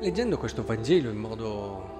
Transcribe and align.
leggendo 0.00 0.36
questo 0.36 0.62
Vangelo 0.62 1.10
in 1.10 1.16
modo, 1.16 1.94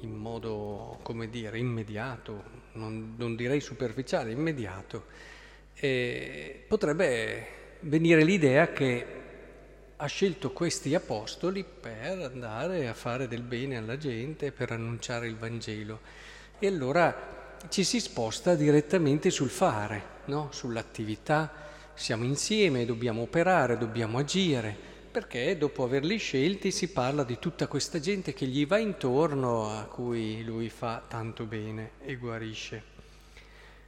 in 0.00 0.14
modo 0.14 0.98
come 1.02 1.28
dire, 1.28 1.58
immediato, 1.58 2.42
non, 2.72 3.14
non 3.16 3.34
direi 3.36 3.60
superficiale, 3.60 4.30
immediato, 4.30 5.06
eh, 5.74 6.64
potrebbe 6.66 7.46
venire 7.80 8.22
l'idea 8.24 8.72
che 8.72 9.06
ha 9.96 10.06
scelto 10.06 10.52
questi 10.52 10.94
apostoli 10.94 11.64
per 11.64 12.18
andare 12.18 12.88
a 12.88 12.94
fare 12.94 13.28
del 13.28 13.42
bene 13.42 13.76
alla 13.76 13.96
gente, 13.96 14.52
per 14.52 14.72
annunciare 14.72 15.26
il 15.26 15.36
Vangelo. 15.36 16.00
E 16.58 16.66
allora 16.66 17.56
ci 17.68 17.84
si 17.84 18.00
sposta 18.00 18.54
direttamente 18.54 19.30
sul 19.30 19.50
fare, 19.50 20.02
no? 20.26 20.48
sull'attività. 20.52 21.62
Siamo 21.94 22.24
insieme, 22.24 22.84
dobbiamo 22.84 23.22
operare, 23.22 23.78
dobbiamo 23.78 24.18
agire 24.18 24.92
perché 25.14 25.56
dopo 25.56 25.84
averli 25.84 26.16
scelti 26.16 26.72
si 26.72 26.88
parla 26.88 27.22
di 27.22 27.38
tutta 27.38 27.68
questa 27.68 28.00
gente 28.00 28.34
che 28.34 28.46
gli 28.46 28.66
va 28.66 28.78
intorno, 28.78 29.70
a 29.70 29.84
cui 29.84 30.42
lui 30.42 30.68
fa 30.68 31.04
tanto 31.06 31.44
bene 31.44 31.92
e 32.00 32.16
guarisce. 32.16 32.82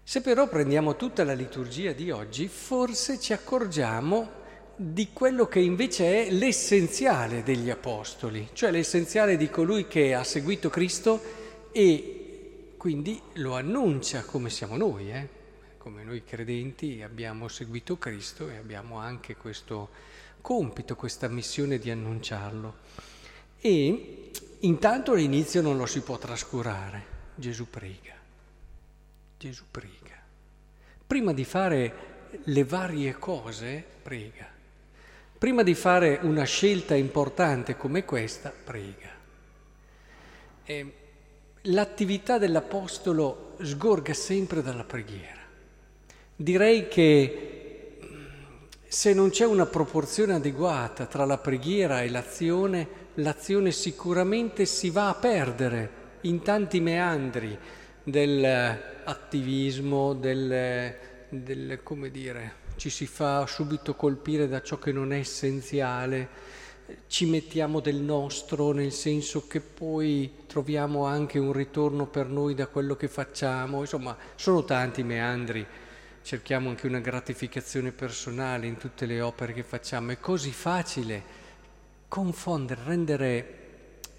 Se 0.05 0.21
però 0.21 0.47
prendiamo 0.47 0.95
tutta 0.95 1.25
la 1.25 1.33
liturgia 1.33 1.91
di 1.91 2.13
oggi, 2.13 2.47
forse 2.47 3.19
ci 3.19 3.33
accorgiamo 3.33 4.31
di 4.77 5.09
quello 5.13 5.49
che 5.49 5.59
invece 5.59 6.27
è 6.27 6.31
l'essenziale 6.31 7.43
degli 7.43 7.71
apostoli, 7.71 8.51
cioè 8.53 8.71
l'essenziale 8.71 9.37
di 9.37 9.51
colui 9.51 9.89
che 9.89 10.15
ha 10.15 10.23
seguito 10.23 10.71
Cristo 10.71 11.21
e 11.73 12.75
quindi 12.77 13.21
lo 13.33 13.57
annuncia 13.57 14.23
come 14.23 14.49
siamo 14.49 14.77
noi, 14.77 15.11
eh? 15.11 15.29
come 15.77 16.05
noi 16.05 16.23
credenti 16.23 17.03
abbiamo 17.03 17.49
seguito 17.49 17.99
Cristo 17.99 18.49
e 18.49 18.59
abbiamo 18.59 18.99
anche 18.99 19.35
questo 19.35 20.15
compito, 20.47 20.95
questa 20.95 21.27
missione 21.27 21.77
di 21.77 21.91
annunciarlo. 21.91 22.75
E 23.61 24.31
intanto 24.61 25.11
all'inizio 25.11 25.61
non 25.61 25.77
lo 25.77 25.87
si 25.87 26.03
può 26.03 26.19
trascurare. 26.19 27.05
Gesù 27.35 27.69
prega. 27.69 28.15
Gesù 29.37 29.65
prega. 29.69 30.15
Prima 31.05 31.33
di 31.33 31.43
fare 31.43 31.95
le 32.45 32.63
varie 32.63 33.15
cose, 33.19 33.85
prega. 34.01 34.47
Prima 35.37 35.65
di 35.65 35.75
fare 35.75 36.21
una 36.23 36.45
scelta 36.45 36.95
importante 36.95 37.77
come 37.77 38.05
questa, 38.05 38.51
prega. 38.51 39.11
E 40.65 40.93
l'attività 41.63 42.39
dell'Apostolo 42.39 43.57
sgorga 43.63 44.15
sempre 44.15 44.63
dalla 44.63 44.85
preghiera. 44.85 45.43
Direi 46.37 46.87
che 46.87 47.56
se 48.89 49.13
non 49.13 49.31
c'è 49.31 49.45
una 49.45 49.67
proporzione 49.67 50.35
adeguata 50.35 51.07
tra 51.07 51.25
la 51.25 51.39
preghiera 51.39 52.03
e 52.03 52.09
l'azione, 52.09 52.89
l'azione 53.15 53.73
sicuramente 53.73 54.65
si 54.65 54.91
va 54.91 55.09
a 55.09 55.15
perdere 55.15 56.05
in 56.23 56.43
tanti 56.43 56.79
meandri 56.81 57.59
dell'attivismo, 58.03 60.15
del, 60.15 60.95
del, 61.29 61.81
come 61.83 62.11
dire, 62.11 62.65
ci 62.77 62.89
si 62.91 63.07
fa 63.07 63.45
subito 63.47 63.95
colpire 63.97 64.49
da 64.49 64.63
ciò 64.63 64.79
che 64.79 64.93
non 64.93 65.13
è 65.13 65.19
essenziale, 65.19 66.55
ci 67.09 67.27
mettiamo 67.27 67.81
del 67.81 67.97
nostro 67.97 68.71
nel 68.71 68.93
senso 68.93 69.49
che 69.49 69.61
poi 69.61 70.45
troviamo 70.47 71.05
anche 71.05 71.41
un 71.41 71.53
ritorno 71.53 72.07
per 72.07 72.29
noi 72.29 72.55
da 72.55 72.69
quello 72.69 72.95
che 72.95 73.09
facciamo, 73.09 73.81
insomma 73.81 74.17
sono 74.37 74.65
tanti 74.65 75.03
meandri 75.03 75.67
cerchiamo 76.27 76.71
anche 76.71 76.89
una 76.89 76.99
gratificazione 76.99 77.93
personale 77.93 78.67
in 78.67 78.77
tutte 78.77 79.07
le 79.07 79.21
opere 79.21 79.53
che 79.53 79.63
facciamo. 79.63 80.11
È 80.11 80.19
così 80.19 80.51
facile 80.51 81.23
confondere, 82.09 82.81
rendere 82.85 83.55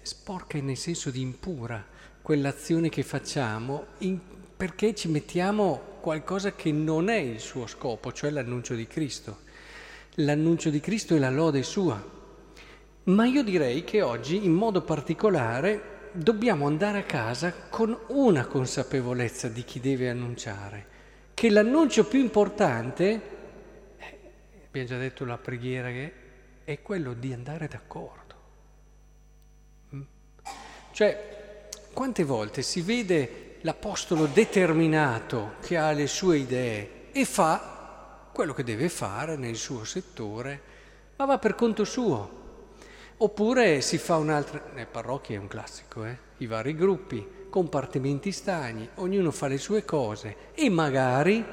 sporca 0.00 0.58
nel 0.58 0.78
senso 0.78 1.10
di 1.10 1.20
impura 1.20 1.84
quell'azione 2.22 2.88
che 2.88 3.02
facciamo 3.02 3.88
in, 3.98 4.18
perché 4.56 4.94
ci 4.94 5.08
mettiamo 5.08 5.98
qualcosa 6.00 6.54
che 6.54 6.72
non 6.72 7.10
è 7.10 7.16
il 7.16 7.40
suo 7.40 7.66
scopo, 7.66 8.10
cioè 8.10 8.30
l'annuncio 8.30 8.74
di 8.74 8.86
Cristo. 8.86 9.40
L'annuncio 10.14 10.70
di 10.70 10.80
Cristo 10.80 11.14
è 11.14 11.18
la 11.18 11.28
lode 11.28 11.62
sua. 11.62 12.02
Ma 13.04 13.26
io 13.26 13.44
direi 13.44 13.84
che 13.84 14.00
oggi 14.00 14.42
in 14.46 14.52
modo 14.52 14.80
particolare 14.80 16.10
dobbiamo 16.12 16.66
andare 16.66 17.00
a 17.00 17.04
casa 17.04 17.52
con 17.68 17.94
una 18.06 18.46
consapevolezza 18.46 19.48
di 19.48 19.62
chi 19.62 19.78
deve 19.78 20.08
annunciare 20.08 20.96
che 21.38 21.50
l'annuncio 21.50 22.04
più 22.04 22.18
importante, 22.18 23.20
abbiamo 24.66 24.88
già 24.88 24.98
detto 24.98 25.24
la 25.24 25.38
preghiera, 25.38 25.86
che 25.86 26.12
è 26.64 26.82
quello 26.82 27.14
di 27.14 27.32
andare 27.32 27.68
d'accordo. 27.68 28.34
Mm? 29.94 30.00
Cioè, 30.90 31.68
quante 31.92 32.24
volte 32.24 32.62
si 32.62 32.80
vede 32.80 33.58
l'Apostolo 33.60 34.26
determinato 34.26 35.52
che 35.60 35.76
ha 35.76 35.92
le 35.92 36.08
sue 36.08 36.38
idee 36.38 37.12
e 37.12 37.24
fa 37.24 38.30
quello 38.32 38.52
che 38.52 38.64
deve 38.64 38.88
fare 38.88 39.36
nel 39.36 39.54
suo 39.54 39.84
settore, 39.84 40.60
ma 41.14 41.24
va 41.24 41.38
per 41.38 41.54
conto 41.54 41.84
suo. 41.84 42.72
Oppure 43.18 43.80
si 43.80 43.96
fa 43.96 44.16
un'altra, 44.16 44.70
nelle 44.72 44.86
parrocchie 44.86 45.36
è 45.36 45.38
un 45.38 45.46
classico, 45.46 46.04
eh? 46.04 46.18
I 46.38 46.46
vari 46.46 46.74
gruppi, 46.74 47.26
compartimenti 47.50 48.32
stagni, 48.32 48.88
ognuno 48.96 49.30
fa 49.30 49.46
le 49.46 49.58
sue 49.58 49.84
cose 49.84 50.52
e 50.54 50.68
magari 50.68 51.44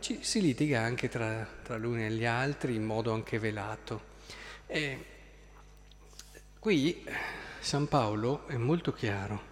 ci, 0.00 0.18
si 0.22 0.40
litiga 0.40 0.80
anche 0.80 1.08
tra, 1.08 1.46
tra 1.62 1.76
l'uni 1.76 2.06
e 2.06 2.10
gli 2.10 2.24
altri 2.24 2.74
in 2.74 2.84
modo 2.84 3.12
anche 3.12 3.38
velato. 3.38 4.10
E 4.66 5.04
qui 6.58 7.04
San 7.60 7.88
Paolo 7.88 8.46
è 8.48 8.56
molto 8.56 8.92
chiaro. 8.92 9.50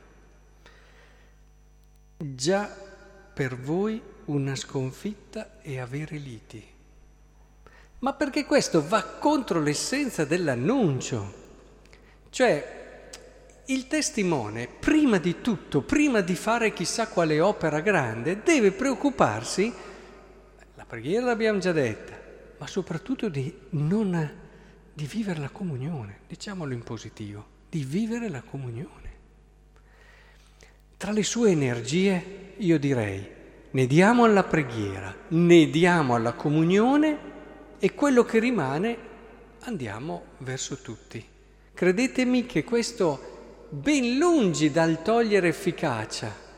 Già 2.16 2.68
per 3.32 3.56
voi 3.56 4.00
una 4.26 4.54
sconfitta 4.54 5.60
è 5.60 5.78
avere 5.78 6.16
liti. 6.16 6.66
Ma 8.00 8.12
perché 8.14 8.44
questo 8.44 8.86
va 8.86 9.02
contro 9.04 9.60
l'essenza 9.60 10.24
dell'annuncio. 10.24 11.34
Cioè, 12.30 12.79
il 13.72 13.86
testimone, 13.86 14.66
prima 14.66 15.18
di 15.18 15.40
tutto, 15.40 15.82
prima 15.82 16.20
di 16.20 16.34
fare 16.34 16.72
chissà 16.72 17.08
quale 17.08 17.40
opera 17.40 17.80
grande, 17.80 18.42
deve 18.42 18.72
preoccuparsi, 18.72 19.72
la 20.74 20.84
preghiera 20.84 21.26
l'abbiamo 21.26 21.60
già 21.60 21.70
detta, 21.70 22.18
ma 22.58 22.66
soprattutto 22.66 23.28
di, 23.28 23.52
non, 23.70 24.30
di 24.92 25.06
vivere 25.06 25.38
la 25.38 25.50
comunione, 25.50 26.20
diciamolo 26.26 26.72
in 26.72 26.82
positivo, 26.82 27.46
di 27.68 27.84
vivere 27.84 28.28
la 28.28 28.42
comunione. 28.42 29.08
Tra 30.96 31.12
le 31.12 31.22
sue 31.22 31.52
energie 31.52 32.54
io 32.56 32.78
direi, 32.78 33.38
ne 33.70 33.86
diamo 33.86 34.24
alla 34.24 34.42
preghiera, 34.42 35.14
ne 35.28 35.70
diamo 35.70 36.16
alla 36.16 36.32
comunione 36.32 37.18
e 37.78 37.94
quello 37.94 38.24
che 38.24 38.40
rimane 38.40 38.96
andiamo 39.60 40.24
verso 40.38 40.78
tutti. 40.78 41.24
Credetemi 41.72 42.46
che 42.46 42.64
questo 42.64 43.29
ben 43.70 44.18
lungi 44.18 44.72
dal 44.72 45.00
togliere 45.02 45.48
efficacia. 45.48 46.48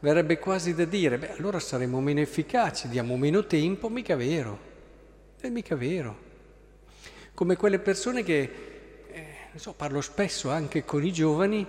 Verrebbe 0.00 0.38
quasi 0.38 0.74
da 0.74 0.84
dire, 0.84 1.18
beh, 1.18 1.36
allora 1.36 1.60
saremo 1.60 2.00
meno 2.00 2.20
efficaci, 2.20 2.88
diamo 2.88 3.16
meno 3.16 3.46
tempo, 3.46 3.88
mica 3.88 4.16
vero. 4.16 4.70
È 5.38 5.48
mica 5.48 5.76
vero. 5.76 6.30
Come 7.34 7.56
quelle 7.56 7.78
persone 7.78 8.24
che, 8.24 8.50
eh, 9.10 9.26
so, 9.54 9.74
parlo 9.74 10.00
spesso 10.00 10.50
anche 10.50 10.84
con 10.84 11.04
i 11.04 11.12
giovani, 11.12 11.64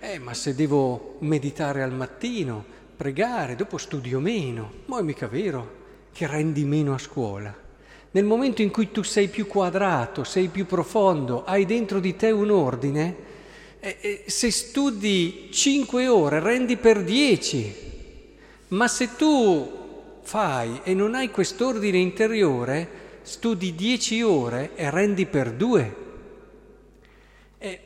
eh, 0.00 0.18
ma 0.18 0.34
se 0.34 0.54
devo 0.54 1.16
meditare 1.20 1.82
al 1.82 1.92
mattino, 1.92 2.64
pregare, 2.96 3.56
dopo 3.56 3.76
studio 3.76 4.20
meno, 4.20 4.72
ma 4.86 4.98
è 4.98 5.02
mica 5.02 5.28
vero 5.28 5.84
che 6.12 6.26
rendi 6.26 6.64
meno 6.64 6.94
a 6.94 6.98
scuola. 6.98 7.54
Nel 8.10 8.24
momento 8.24 8.62
in 8.62 8.70
cui 8.70 8.90
tu 8.90 9.02
sei 9.02 9.28
più 9.28 9.46
quadrato, 9.46 10.24
sei 10.24 10.48
più 10.48 10.64
profondo, 10.64 11.44
hai 11.44 11.66
dentro 11.66 12.00
di 12.00 12.16
te 12.16 12.30
un 12.30 12.50
ordine, 12.50 13.34
eh, 14.00 14.24
se 14.26 14.50
studi 14.50 15.48
5 15.52 16.08
ore 16.08 16.40
rendi 16.40 16.76
per 16.76 17.04
10, 17.04 17.74
ma 18.68 18.88
se 18.88 19.14
tu 19.14 20.20
fai 20.22 20.80
e 20.82 20.92
non 20.92 21.14
hai 21.14 21.30
quest'ordine 21.30 21.98
interiore, 21.98 22.88
studi 23.22 23.74
10 23.74 24.22
ore 24.22 24.74
e 24.74 24.90
rendi 24.90 25.26
per 25.26 25.52
2. 25.52 25.96
È, 27.58 27.80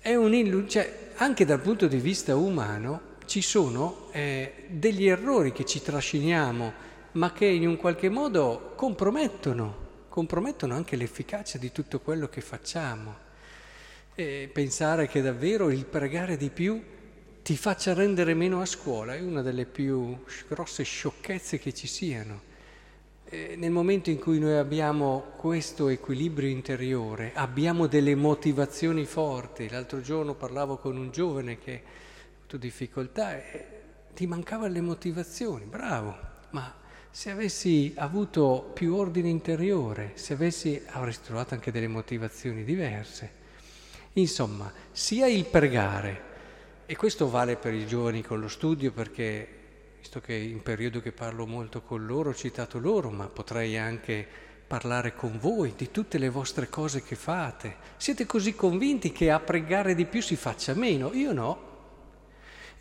è 0.00 0.14
un 0.14 0.66
cioè, 0.68 1.12
anche 1.16 1.44
dal 1.46 1.60
punto 1.60 1.86
di 1.86 1.98
vista 1.98 2.36
umano 2.36 3.08
ci 3.24 3.40
sono 3.40 4.08
eh, 4.12 4.66
degli 4.68 5.06
errori 5.06 5.52
che 5.52 5.64
ci 5.64 5.80
trasciniamo, 5.80 6.72
ma 7.12 7.32
che 7.32 7.46
in 7.46 7.66
un 7.66 7.76
qualche 7.76 8.10
modo 8.10 8.72
compromettono, 8.76 9.88
compromettono 10.10 10.74
anche 10.74 10.96
l'efficacia 10.96 11.56
di 11.56 11.72
tutto 11.72 12.00
quello 12.00 12.28
che 12.28 12.42
facciamo 12.42 13.28
e 14.20 14.50
pensare 14.52 15.08
che 15.08 15.22
davvero 15.22 15.70
il 15.70 15.86
pregare 15.86 16.36
di 16.36 16.50
più 16.50 16.82
ti 17.42 17.56
faccia 17.56 17.94
rendere 17.94 18.34
meno 18.34 18.60
a 18.60 18.66
scuola 18.66 19.14
è 19.14 19.20
una 19.20 19.40
delle 19.40 19.64
più 19.64 20.14
grosse 20.46 20.82
sciocchezze 20.82 21.58
che 21.58 21.72
ci 21.72 21.86
siano. 21.86 22.48
eh, 23.30 23.54
nel 23.56 23.70
momento 23.70 24.10
in 24.10 24.18
cui 24.18 24.38
noi 24.38 24.56
abbiamo 24.56 25.32
questo 25.36 25.88
equilibrio 25.88 26.48
interiore, 26.48 27.32
abbiamo 27.34 27.86
delle 27.86 28.14
motivazioni 28.14 29.06
forti. 29.06 29.68
L'altro 29.70 30.00
giorno 30.00 30.34
parlavo 30.34 30.76
con 30.76 30.96
un 30.96 31.10
giovane 31.10 31.58
che 31.58 31.82
ha 31.82 32.36
avuto 32.36 32.56
difficoltà 32.56 33.38
e 33.38 33.66
ti 34.14 34.26
mancavano 34.26 34.72
le 34.72 34.80
motivazioni, 34.80 35.64
bravo, 35.64 36.16
ma 36.50 36.74
se 37.08 37.30
avessi 37.30 37.92
avuto 37.96 38.70
più 38.74 38.96
ordine 38.96 39.28
interiore, 39.28 40.12
se 40.14 40.34
avessi, 40.34 40.82
avresti 40.88 41.24
trovato 41.26 41.54
anche 41.54 41.70
delle 41.70 41.88
motivazioni 41.88 42.64
diverse. 42.64 43.38
Insomma, 44.20 44.72
sia 44.92 45.26
il 45.26 45.44
pregare, 45.46 46.28
e 46.86 46.96
questo 46.96 47.28
vale 47.30 47.56
per 47.56 47.72
i 47.72 47.86
giovani 47.86 48.22
con 48.22 48.40
lo 48.40 48.48
studio 48.48 48.92
perché, 48.92 49.46
visto 49.98 50.20
che 50.20 50.34
in 50.34 50.62
periodo 50.62 51.00
che 51.00 51.12
parlo 51.12 51.46
molto 51.46 51.82
con 51.82 52.04
loro, 52.04 52.30
ho 52.30 52.34
citato 52.34 52.78
loro, 52.78 53.10
ma 53.10 53.26
potrei 53.26 53.76
anche 53.78 54.26
parlare 54.66 55.14
con 55.14 55.38
voi 55.38 55.74
di 55.76 55.90
tutte 55.90 56.18
le 56.18 56.28
vostre 56.28 56.68
cose 56.68 57.02
che 57.02 57.16
fate. 57.16 57.76
Siete 57.96 58.26
così 58.26 58.54
convinti 58.54 59.12
che 59.12 59.30
a 59.30 59.40
pregare 59.40 59.94
di 59.94 60.04
più 60.04 60.22
si 60.22 60.36
faccia 60.36 60.74
meno? 60.74 61.12
Io 61.12 61.32
no 61.32 61.69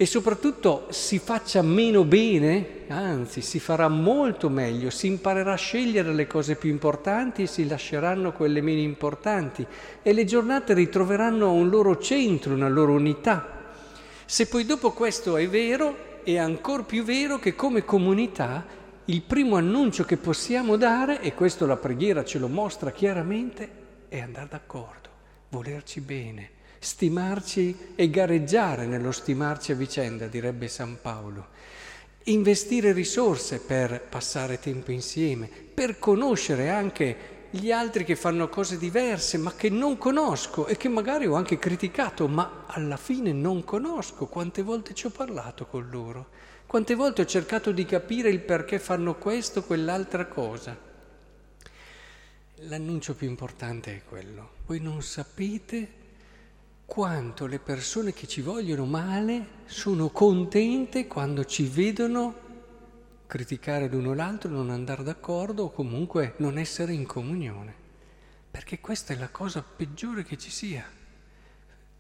e 0.02 0.06
soprattutto 0.06 0.88
si 0.92 1.20
faccia 1.20 1.62
meno 1.62 2.06
bene, 2.06 2.86
anzi 2.88 3.42
si 3.42 3.60
farà 3.60 3.90
molto 3.90 4.48
meglio, 4.48 4.90
si 4.90 5.08
imparerà 5.08 5.52
a 5.52 5.58
scegliere 5.58 6.14
le 6.14 6.26
cose 6.26 6.56
più 6.56 6.70
importanti 6.70 7.42
e 7.42 7.48
si 7.48 7.68
lasceranno 7.68 8.32
quelle 8.32 8.62
meno 8.62 8.80
importanti 8.80 9.68
e 10.02 10.14
le 10.14 10.24
giornate 10.24 10.74
ritroveranno 10.74 11.52
un 11.52 11.68
loro 11.68 11.98
centro, 11.98 12.54
una 12.54 12.70
loro 12.70 12.94
unità. 12.94 13.74
Se 14.24 14.48
poi 14.48 14.64
dopo 14.64 14.92
questo 14.94 15.36
è 15.36 15.50
vero, 15.50 16.22
è 16.24 16.38
ancora 16.38 16.84
più 16.84 17.04
vero 17.04 17.38
che 17.38 17.54
come 17.54 17.84
comunità 17.84 18.66
il 19.04 19.22
primo 19.22 19.58
annuncio 19.58 20.06
che 20.06 20.16
possiamo 20.16 20.78
dare, 20.78 21.20
e 21.20 21.34
questo 21.34 21.66
la 21.66 21.76
preghiera 21.76 22.24
ce 22.24 22.40
lo 22.40 22.48
mostra 22.48 22.92
chiaramente, 22.92 23.70
è 24.08 24.22
andare 24.22 24.48
d'accordo, 24.50 25.10
volerci 25.50 26.00
bene 26.00 26.52
stimarci 26.80 27.94
e 27.96 28.10
gareggiare 28.10 28.86
nello 28.86 29.12
stimarci 29.12 29.74
a 29.74 29.76
vicenda, 29.76 30.28
direbbe 30.28 30.68
San 30.68 30.98
Paolo. 31.02 31.48
Investire 32.24 32.94
risorse 32.94 33.60
per 33.60 34.02
passare 34.02 34.60
tempo 34.60 34.92
insieme, 34.92 35.48
per 35.48 36.00
conoscere 36.00 36.70
anche 36.70 37.38
gli 37.52 37.72
altri 37.72 38.04
che 38.04 38.16
fanno 38.16 38.48
cose 38.48 38.78
diverse 38.78 39.38
ma 39.38 39.54
che 39.56 39.70
non 39.70 39.98
conosco 39.98 40.68
e 40.68 40.78
che 40.78 40.88
magari 40.88 41.26
ho 41.26 41.34
anche 41.34 41.58
criticato, 41.58 42.28
ma 42.28 42.66
alla 42.68 42.98
fine 42.98 43.34
non 43.34 43.64
conosco. 43.64 44.28
Quante 44.28 44.62
volte 44.62 44.94
ci 44.94 45.08
ho 45.08 45.10
parlato 45.10 45.66
con 45.66 45.90
loro? 45.90 46.28
Quante 46.68 46.94
volte 46.94 47.24
ho 47.24 47.26
cercato 47.26 47.72
di 47.72 47.86
capire 47.86 48.30
il 48.30 48.42
perché 48.42 48.78
fanno 48.78 49.16
questo 49.16 49.60
o 49.60 49.64
quell'altra 49.64 50.28
cosa? 50.28 50.78
L'annuncio 52.64 53.16
più 53.16 53.28
importante 53.28 53.96
è 53.96 54.02
quello. 54.08 54.52
Voi 54.68 54.80
non 54.80 55.02
sapete 55.02 55.99
quanto 56.90 57.46
le 57.46 57.60
persone 57.60 58.14
che 58.14 58.26
ci 58.26 58.42
vogliono 58.42 58.86
male 58.86 59.46
sono 59.66 60.10
contente 60.10 61.06
quando 61.06 61.46
ci 61.46 61.68
vedono 61.68 62.48
criticare 63.28 63.88
l'uno 63.88 64.16
l'altro, 64.16 64.50
non 64.50 64.72
andare 64.72 65.04
d'accordo 65.04 65.66
o 65.66 65.72
comunque 65.72 66.34
non 66.38 66.58
essere 66.58 66.94
in 66.94 67.06
comunione. 67.06 67.76
Perché 68.50 68.80
questa 68.80 69.14
è 69.14 69.18
la 69.18 69.30
cosa 69.30 69.62
peggiore 69.62 70.24
che 70.24 70.36
ci 70.36 70.50
sia. 70.50 70.84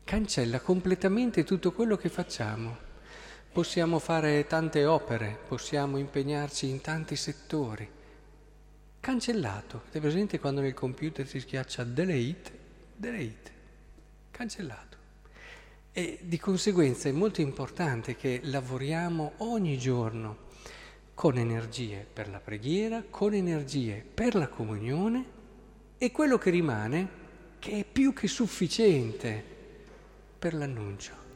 Cancella 0.03 0.59
completamente 0.59 1.43
tutto 1.43 1.71
quello 1.71 1.95
che 1.95 2.09
facciamo. 2.09 2.75
Possiamo 3.51 3.99
fare 3.99 4.47
tante 4.47 4.85
opere, 4.85 5.37
possiamo 5.47 5.97
impegnarci 5.97 6.67
in 6.67 6.81
tanti 6.81 7.15
settori. 7.15 7.87
Cancellato. 8.99 9.81
Avete 9.81 9.99
presente 9.99 10.39
quando 10.39 10.61
nel 10.61 10.73
computer 10.73 11.27
si 11.27 11.39
schiaccia 11.39 11.83
delete? 11.83 12.57
Delete 12.95 13.57
cancellato. 14.39 14.97
E 15.91 16.19
di 16.21 16.39
conseguenza 16.39 17.09
è 17.09 17.11
molto 17.11 17.41
importante 17.41 18.15
che 18.15 18.39
lavoriamo 18.43 19.33
ogni 19.39 19.77
giorno 19.77 20.47
con 21.13 21.37
energie 21.37 22.07
per 22.11 22.29
la 22.29 22.39
preghiera, 22.39 23.03
con 23.09 23.33
energie 23.33 24.01
per 24.01 24.35
la 24.35 24.47
comunione 24.47 25.25
e 25.97 26.11
quello 26.11 26.37
che 26.37 26.51
rimane 26.51 27.09
che 27.59 27.79
è 27.79 27.83
più 27.83 28.13
che 28.13 28.29
sufficiente 28.29 29.43
per 30.39 30.53
l'annuncio. 30.53 31.28